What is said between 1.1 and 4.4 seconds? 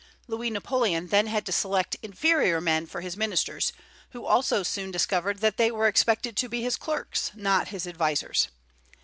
had to select inferior men for his ministers, who